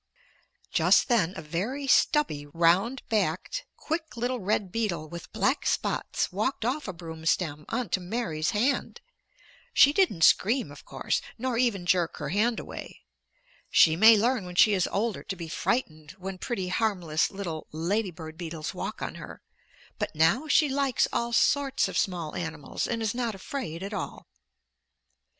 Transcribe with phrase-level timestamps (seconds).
[0.71, 6.65] Just then a very stubby, round backed, quick little red beetle with black spots walked
[6.65, 8.99] off a broom stem on to Mary's hand.
[9.75, 13.01] She didn't scream, of course, nor even jerk her hand away.
[13.69, 18.09] She may learn when she is older to be frightened when pretty, harmless, little lady
[18.09, 19.43] bird beetles walk on her.
[19.99, 24.25] But now she likes all sorts of small animals, and is not afraid at all.